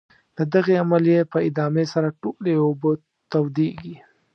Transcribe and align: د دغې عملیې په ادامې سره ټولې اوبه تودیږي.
د 0.37 0.39
دغې 0.53 0.75
عملیې 0.83 1.21
په 1.31 1.37
ادامې 1.47 1.85
سره 1.93 2.09
ټولې 2.21 2.53
اوبه 2.65 2.91
تودیږي. 3.31 3.95